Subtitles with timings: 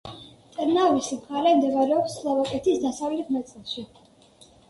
[0.53, 3.85] ტრნავის მხარე მდებარეობს სლოვაკეთის დასავლეთ ნაწილში.